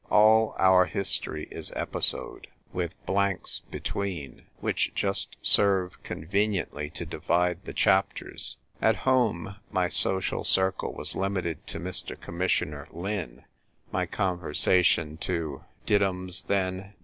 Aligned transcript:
All 0.09 0.55
our 0.57 0.87
history 0.87 1.47
is 1.51 1.71
episode, 1.75 2.47
with 2.73 2.95
blanks 3.05 3.59
between, 3.69 4.47
which 4.59 4.93
just 4.95 5.35
serve 5.43 6.01
conveniently 6.01 6.89
to 6.95 7.05
divide 7.05 7.65
the 7.65 7.73
chapters. 7.73 8.57
At 8.81 8.95
home, 9.05 9.57
my 9.71 9.89
social 9.89 10.43
circle 10.43 10.91
was 10.91 11.15
limited 11.15 11.67
to 11.67 11.79
Mr. 11.79 12.19
Commissioner 12.19 12.87
Lin: 12.89 13.43
my 13.91 14.07
conversation 14.07 15.17
to" 15.17 15.65
Did 15.85 16.01
'ums, 16.01 16.41
then 16.47 16.93